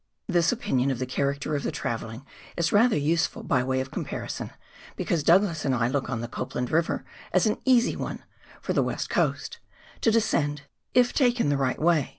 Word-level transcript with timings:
This 0.27 0.51
opinion 0.51 0.89
of 0.89 0.97
the 0.97 1.05
character 1.05 1.55
of 1.55 1.61
the 1.61 1.71
travelling 1.71 2.25
is 2.57 2.71
rather 2.71 2.97
useful 2.97 3.43
by 3.43 3.63
way 3.63 3.79
of 3.81 3.91
comparison, 3.91 4.49
because 4.95 5.21
Douglas 5.21 5.63
and 5.63 5.75
I 5.75 5.89
look 5.89 6.09
on 6.09 6.21
the 6.21 6.27
Copland 6.27 6.71
River 6.71 7.05
as 7.31 7.45
an 7.45 7.59
easy 7.65 7.95
one— 7.95 8.23
for 8.63 8.73
the 8.73 8.81
West 8.81 9.11
Coast— 9.11 9.59
to 10.01 10.09
descend, 10.09 10.63
(/' 10.95 11.13
taken 11.13 11.49
the 11.49 11.55
right 11.57 11.79
way. 11.79 12.09